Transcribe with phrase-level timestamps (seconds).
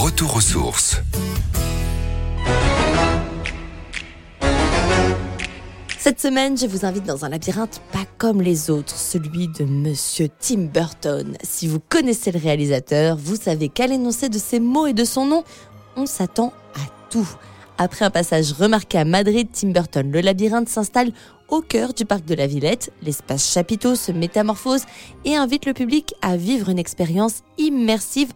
[0.00, 1.00] Retour aux sources.
[5.98, 10.28] Cette semaine, je vous invite dans un labyrinthe pas comme les autres, celui de Monsieur
[10.38, 11.36] Tim Burton.
[11.42, 15.26] Si vous connaissez le réalisateur, vous savez qu'à l'énoncé de ses mots et de son
[15.26, 15.42] nom,
[15.96, 17.28] on s'attend à tout.
[17.76, 21.10] Après un passage remarqué à Madrid, Tim Burton, le labyrinthe s'installe
[21.48, 22.92] au cœur du parc de la Villette.
[23.02, 24.82] L'espace chapiteau se métamorphose
[25.24, 28.32] et invite le public à vivre une expérience immersive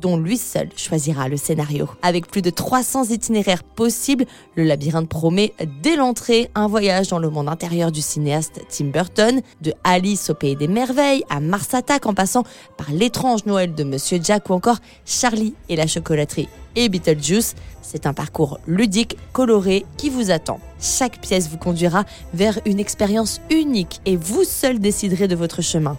[0.00, 1.88] dont lui seul choisira le scénario.
[2.02, 7.30] Avec plus de 300 itinéraires possibles, le labyrinthe promet dès l'entrée un voyage dans le
[7.30, 12.06] monde intérieur du cinéaste Tim Burton, de Alice au pays des merveilles à Mars Attack
[12.06, 12.44] en passant
[12.76, 17.54] par l'étrange Noël de Monsieur Jack ou encore Charlie et la chocolaterie et Beetlejuice.
[17.82, 20.58] C'est un parcours ludique, coloré qui vous attend.
[20.80, 25.96] Chaque pièce vous conduira vers une expérience unique et vous seul déciderez de votre chemin.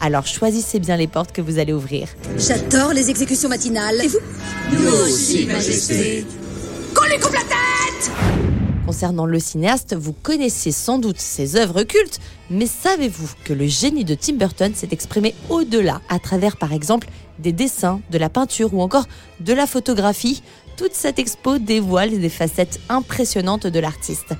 [0.00, 2.08] Alors choisissez bien les portes que vous allez ouvrir.
[2.36, 4.00] J'adore les exécutions matinales.
[4.04, 4.18] Et vous
[4.72, 6.26] Nous aussi, Majesté.
[6.94, 8.10] Qu'on lui coupe la tête
[8.86, 14.04] Concernant le cinéaste, vous connaissez sans doute ses œuvres cultes, mais savez-vous que le génie
[14.04, 17.08] de Tim Burton s'est exprimé au-delà, à travers par exemple
[17.40, 19.06] des dessins, de la peinture ou encore
[19.40, 20.42] de la photographie?
[20.76, 24.34] Toute cette expo dévoile des facettes impressionnantes de l'artiste.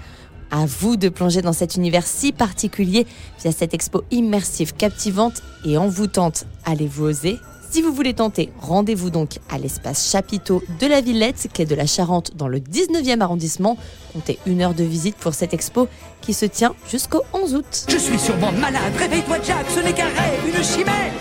[0.51, 3.07] À vous de plonger dans cet univers si particulier
[3.43, 6.47] via cette expo immersive, captivante et envoûtante.
[6.65, 7.39] Allez-vous oser
[7.71, 11.87] si vous voulez tenter, rendez-vous donc à l'espace Chapiteau de la Villette, quai de la
[11.87, 13.77] Charente, dans le 19e arrondissement.
[14.13, 15.89] Comptez une heure de visite pour cette expo
[16.21, 17.87] qui se tient jusqu'au 11 août.
[17.89, 18.95] Je suis sûrement malade.
[18.97, 19.67] Réveille-toi, Jack.
[19.75, 21.13] Ce n'est qu'un rêve, une chimère.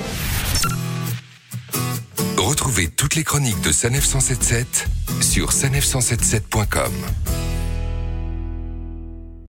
[2.38, 4.88] Retrouvez toutes les chroniques de Sanef 177
[5.22, 6.92] sur sanef177.com.